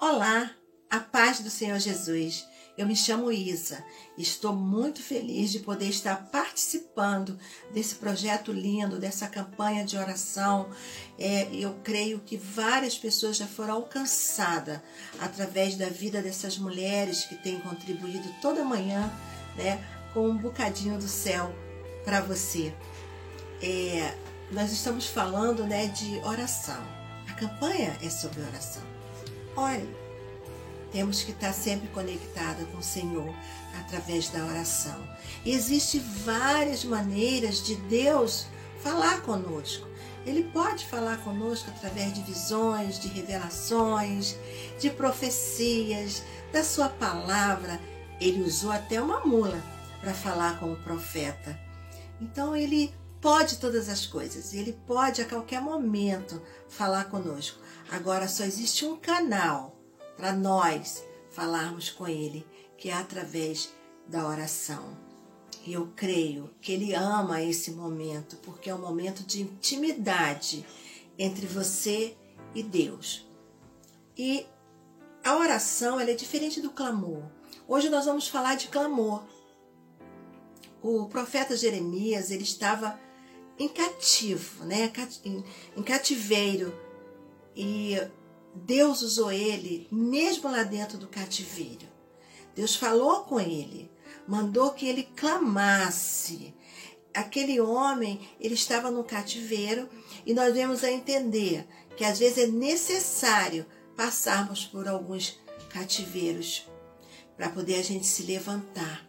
[0.00, 0.52] Olá,
[0.88, 2.46] a paz do Senhor Jesus.
[2.76, 3.84] Eu me chamo Isa
[4.16, 7.36] e estou muito feliz de poder estar participando
[7.74, 10.70] desse projeto lindo, dessa campanha de oração.
[11.18, 14.78] É, eu creio que várias pessoas já foram alcançadas
[15.18, 19.12] através da vida dessas mulheres que têm contribuído toda manhã
[19.56, 19.84] né,
[20.14, 21.52] com um bocadinho do céu
[22.04, 22.72] para você.
[23.60, 24.16] É,
[24.52, 26.86] nós estamos falando né, de oração.
[27.28, 28.97] A campanha é sobre oração.
[29.58, 29.88] Ore.
[30.92, 33.34] Temos que estar sempre conectada com o Senhor
[33.80, 34.96] através da oração.
[35.44, 38.46] Existem várias maneiras de Deus
[38.82, 39.86] falar conosco.
[40.24, 44.36] Ele pode falar conosco através de visões, de revelações,
[44.78, 47.80] de profecias, da sua palavra.
[48.20, 49.62] Ele usou até uma mula
[50.00, 51.58] para falar com o profeta.
[52.20, 57.60] Então ele pode todas as coisas, ele pode a qualquer momento falar conosco.
[57.90, 59.76] Agora só existe um canal
[60.16, 62.46] para nós falarmos com ele,
[62.76, 63.72] que é através
[64.06, 64.96] da oração.
[65.64, 70.64] E eu creio que ele ama esse momento, porque é um momento de intimidade
[71.18, 72.16] entre você
[72.54, 73.26] e Deus.
[74.16, 74.46] E
[75.24, 77.24] a oração é diferente do clamor.
[77.66, 79.24] Hoje nós vamos falar de clamor.
[80.82, 82.98] O profeta Jeremias ele estava
[83.58, 84.92] em cativo, né?
[85.76, 86.74] em cativeiro.
[87.56, 87.96] E
[88.54, 91.86] Deus usou ele mesmo lá dentro do cativeiro.
[92.54, 93.90] Deus falou com ele,
[94.26, 96.54] mandou que ele clamasse.
[97.14, 99.88] Aquele homem, ele estava no cativeiro
[100.24, 106.68] e nós vemos a entender que às vezes é necessário passarmos por alguns cativeiros
[107.36, 109.04] para poder a gente se levantar.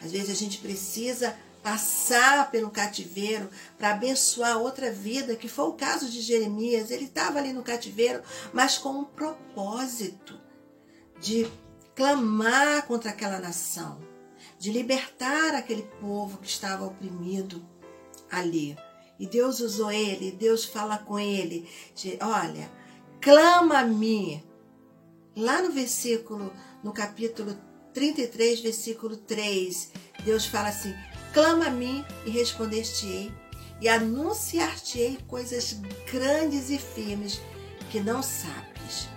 [0.00, 5.72] Às vezes a gente precisa passar pelo cativeiro para abençoar outra vida, que foi o
[5.72, 6.90] caso de Jeremias.
[6.90, 10.38] Ele estava ali no cativeiro, mas com um propósito
[11.20, 11.50] de
[11.94, 14.00] clamar contra aquela nação,
[14.58, 17.64] de libertar aquele povo que estava oprimido
[18.30, 18.76] ali.
[19.18, 22.70] E Deus usou ele, Deus fala com ele, de, olha,
[23.20, 24.46] clama-me.
[25.36, 26.52] Lá no versículo,
[26.82, 27.56] no capítulo
[27.92, 29.90] 33, versículo 3,
[30.24, 30.94] Deus fala assim:
[31.32, 33.32] Clama a mim e responder-te-ei,
[33.80, 35.78] e anunciar-te-ei coisas
[36.10, 37.40] grandes e firmes
[37.90, 39.08] que não sabes.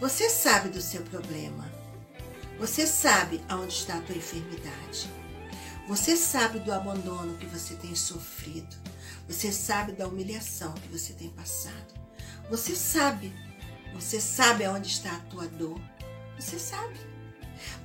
[0.00, 1.70] Você sabe do seu problema.
[2.58, 5.10] Você sabe aonde está a tua enfermidade.
[5.88, 8.76] Você sabe do abandono que você tem sofrido.
[9.28, 11.94] Você sabe da humilhação que você tem passado.
[12.50, 13.32] Você sabe.
[13.94, 15.80] Você sabe aonde está a tua dor.
[16.38, 16.98] Você sabe.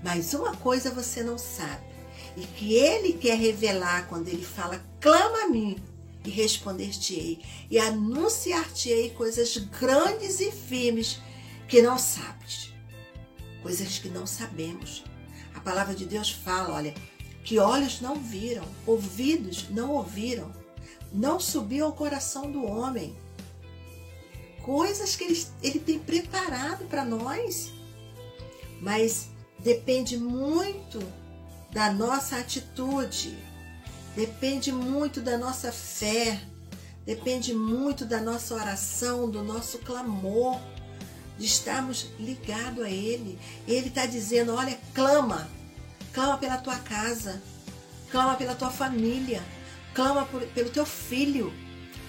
[0.04, 1.95] Mas uma coisa você não sabe
[2.36, 5.78] e que ele quer revelar quando ele fala: clama a mim
[6.24, 11.20] e responder-te-ei, e anunciar-te-ei coisas grandes e firmes
[11.68, 12.74] que não sabes,
[13.62, 15.04] coisas que não sabemos.
[15.54, 16.94] A palavra de Deus fala: olha,
[17.44, 20.52] que olhos não viram, ouvidos não ouviram,
[21.14, 23.16] não subiu ao coração do homem.
[24.64, 27.72] Coisas que ele, ele tem preparado para nós,
[28.82, 29.30] mas
[29.60, 31.00] depende muito
[31.76, 33.38] da nossa atitude,
[34.16, 36.40] depende muito da nossa fé,
[37.06, 40.58] depende muito da nossa oração, do nosso clamor,
[41.38, 43.38] de estarmos ligados a Ele.
[43.68, 45.50] Ele está dizendo: olha, clama,
[46.14, 47.44] clama pela tua casa,
[48.10, 49.44] clama pela tua família,
[49.94, 51.52] clama por, pelo teu filho,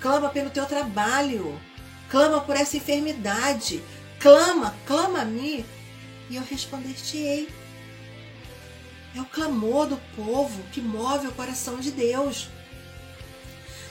[0.00, 1.60] clama pelo teu trabalho,
[2.08, 3.82] clama por essa enfermidade,
[4.20, 5.64] clama, clama a mim,
[6.30, 7.65] e eu responder-te-ei.
[9.16, 12.48] É o clamor do povo que move o coração de Deus.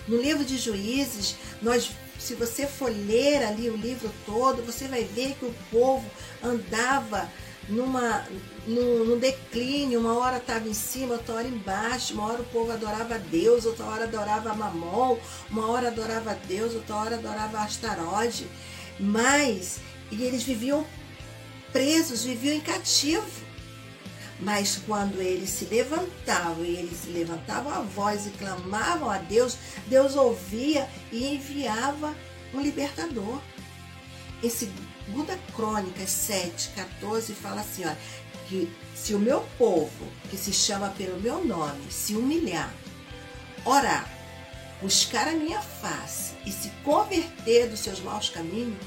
[0.08, 5.04] No livro de Juízes, nós, se você for ler ali o livro todo, você vai
[5.04, 6.06] ver que o povo
[6.44, 7.28] andava
[7.68, 8.24] numa,
[8.68, 12.72] num, num declínio, uma hora estava em cima, outra hora embaixo, uma hora o povo
[12.72, 15.18] adorava Deus, outra hora adorava Mamon,
[15.50, 18.48] uma hora adorava Deus, outra hora adorava Astarote.
[19.00, 19.80] Mas,
[20.12, 20.86] e eles viviam
[21.74, 23.45] presos, viviam em cativo.
[24.40, 30.90] Mas quando eles se levantavam eles levantavam a voz e clamavam a Deus, Deus ouvia
[31.12, 32.14] e enviava
[32.54, 33.40] um libertador.
[34.44, 37.98] Em 2 Crônicas 7, 14 fala assim, olha,
[38.48, 42.74] que se o meu povo, que se chama pelo meu nome, se humilhar,
[43.64, 44.10] orar,
[44.82, 48.78] buscar a minha face e se converter dos seus maus caminhos,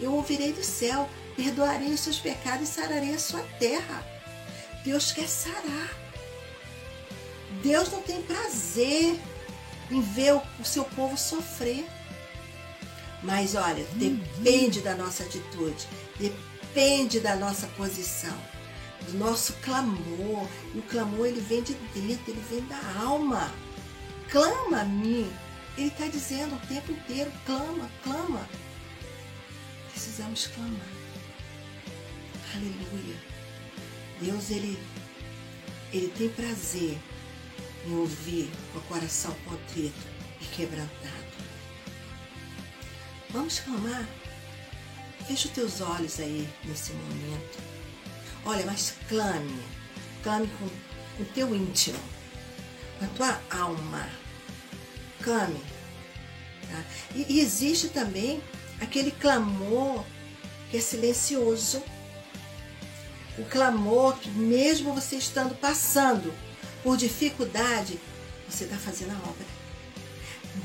[0.00, 4.04] eu ouvirei do céu, perdoarei os seus pecados e sararei a sua terra.
[4.84, 5.96] Deus quer sarar.
[7.62, 9.20] Deus não tem prazer
[9.90, 11.86] em ver o seu povo sofrer.
[13.22, 15.86] Mas olha, depende da nossa atitude,
[16.18, 18.36] depende da nossa posição,
[19.02, 20.48] do nosso clamor.
[20.74, 23.52] E o clamor ele vem de dentro, ele vem da alma.
[24.28, 25.30] Clama a mim.
[25.78, 28.48] Ele está dizendo o tempo inteiro: clama, clama.
[29.92, 30.88] Precisamos clamar.
[32.54, 33.16] Aleluia.
[34.22, 34.78] Deus, ele,
[35.92, 36.96] ele tem prazer
[37.84, 39.98] em ouvir o coração contrito
[40.40, 41.32] e quebrantado.
[43.30, 44.06] Vamos clamar?
[45.26, 47.58] Feche os teus olhos aí nesse momento.
[48.44, 49.62] Olha, mas clame.
[50.22, 50.66] Clame com
[51.22, 51.98] o teu íntimo,
[52.98, 54.08] com a tua alma.
[55.20, 55.60] Clame.
[56.70, 56.84] Tá?
[57.14, 58.40] E, e existe também
[58.80, 60.04] aquele clamor
[60.70, 61.82] que é silencioso.
[63.38, 66.32] O clamor que, mesmo você estando passando
[66.82, 67.98] por dificuldade,
[68.48, 69.62] você está fazendo a obra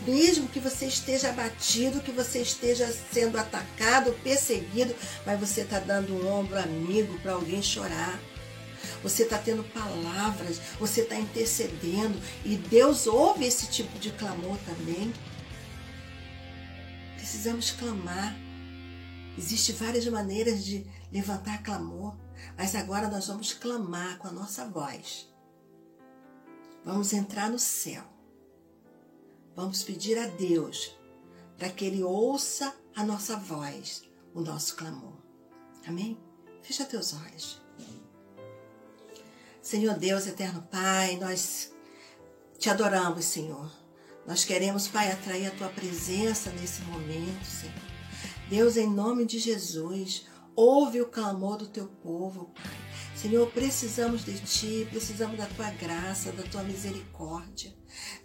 [0.06, 6.14] mesmo que você esteja abatido, que você esteja sendo atacado, perseguido, mas você está dando
[6.14, 8.20] um ombro amigo para alguém chorar.
[9.04, 15.14] Você está tendo palavras, você está intercedendo e Deus ouve esse tipo de clamor também.
[17.16, 18.36] Precisamos clamar.
[19.38, 22.16] Existem várias maneiras de levantar clamor,
[22.56, 25.28] mas agora nós vamos clamar com a nossa voz.
[26.86, 28.18] Vamos entrar no céu
[29.58, 30.96] Vamos pedir a Deus
[31.58, 35.18] para que Ele ouça a nossa voz, o nosso clamor.
[35.88, 36.16] Amém?
[36.62, 37.60] Fecha teus olhos.
[39.60, 41.72] Senhor Deus, eterno Pai, nós
[42.60, 43.68] te adoramos, Senhor.
[44.28, 47.74] Nós queremos, Pai, atrair a tua presença nesse momento, Senhor.
[48.48, 50.28] Deus, em nome de Jesus,
[50.58, 52.88] ouve o clamor do teu povo, Pai.
[53.16, 57.74] Senhor, precisamos de ti, precisamos da tua graça, da tua misericórdia.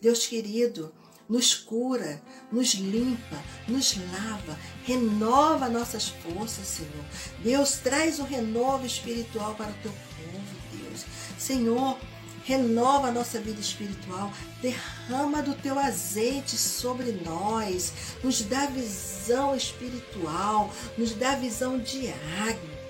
[0.00, 0.92] Deus querido,
[1.28, 7.04] nos cura, nos limpa, nos lava, renova nossas forças, Senhor.
[7.42, 11.04] Deus, traz o renovo espiritual para o teu povo, Deus.
[11.38, 11.98] Senhor,
[12.44, 17.92] renova a nossa vida espiritual, derrama do teu azeite sobre nós,
[18.22, 22.08] nos dá visão espiritual, nos dá visão de
[22.40, 22.81] águia,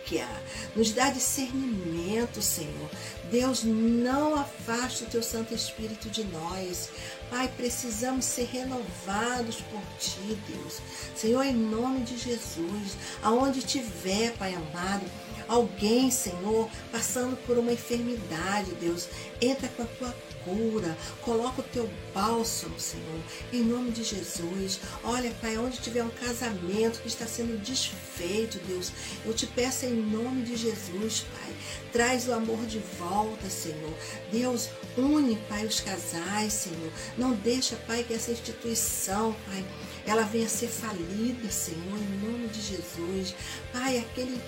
[0.74, 2.90] nos dá discernimento, Senhor.
[3.30, 6.90] Deus, não afaste o teu Santo Espírito de nós.
[7.30, 10.80] Pai, precisamos ser renovados por Ti, Deus.
[11.16, 15.06] Senhor, em nome de Jesus, aonde tiver, Pai amado,
[15.48, 19.08] alguém, Senhor, passando por uma enfermidade, Deus,
[19.40, 20.14] entra com a tua
[20.44, 23.20] cura, coloca o teu bálsamo, Senhor,
[23.52, 24.80] em nome de Jesus.
[25.04, 28.92] Olha, Pai, onde tiver um casamento que está sendo desfeito, Deus,
[29.24, 31.54] eu te peço em nome de Jesus, Pai,
[31.92, 33.94] traz o amor de volta, Senhor.
[34.30, 36.90] Deus, une, Pai, os casais, Senhor.
[37.16, 39.64] Não deixa, Pai, que essa instituição, Pai,
[40.06, 43.34] ela venha a ser falida, Senhor, em nome de Jesus.
[43.72, 44.40] Pai, aquele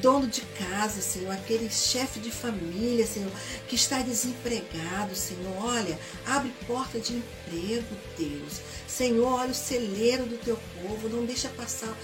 [0.00, 3.30] dono de casa, Senhor, aquele chefe de família, Senhor,
[3.68, 5.56] que está desempregado, Senhor.
[5.58, 8.60] Olha, abre porta de emprego, Deus.
[8.86, 11.94] Senhor, olha o celeiro do teu povo, não deixa passar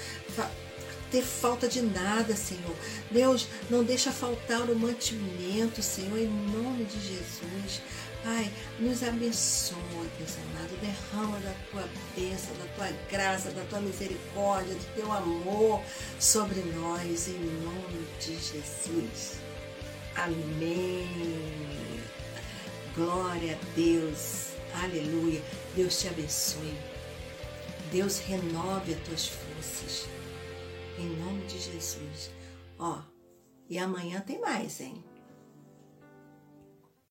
[1.12, 2.74] ter falta de nada, Senhor.
[3.10, 7.82] Deus, não deixa faltar o mantimento, Senhor, em nome de Jesus.
[8.24, 10.80] Pai, nos abençoa, Deus amado.
[10.80, 11.86] Derrama da tua
[12.16, 15.82] bênção, da tua graça, da tua misericórdia, do teu amor
[16.18, 19.34] sobre nós, em nome de Jesus.
[20.16, 22.00] Amém.
[22.94, 24.52] Glória a Deus.
[24.82, 25.42] Aleluia.
[25.76, 26.74] Deus te abençoe.
[27.90, 30.21] Deus renove as tuas forças.
[30.98, 32.30] Em nome de Jesus.
[32.78, 33.00] Ó,
[33.68, 35.02] e amanhã tem mais, hein?